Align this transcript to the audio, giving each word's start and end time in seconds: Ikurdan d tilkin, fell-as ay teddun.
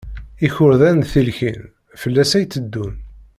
Ikurdan 0.45 0.97
d 1.01 1.05
tilkin, 1.11 1.61
fell-as 2.01 2.31
ay 2.37 2.45
teddun. 2.45 2.95